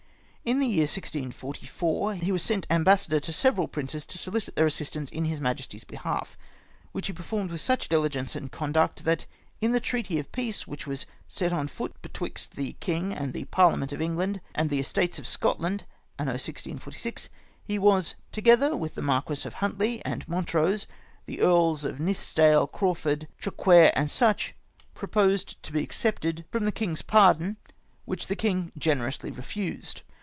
[0.43, 5.11] In the year 1644, he was sent ambassador to several princes to solicit their assistance
[5.11, 6.35] in his Majesty's behalf,
[6.93, 9.27] which he performed with such diligence and conduct, that
[9.61, 13.45] in the treaty of peace which was set on foot betwixt the king and the
[13.45, 15.83] Parliament of England and the Estates of Scotland,
[16.17, 17.29] Anno 1646,
[17.63, 20.87] he was, together with the Marquis of Huntly and Montrose,
[21.27, 24.53] the Earls of Nithsdale, Crawfurd, Traquair, &c.
[24.95, 26.51] proposed to be excepted 12 ACCOUNT OF Tllli DUXDOXALD FAMILY.
[26.51, 27.57] from the king's pardon,
[28.07, 30.01] wliicli his Majesty generously re fused.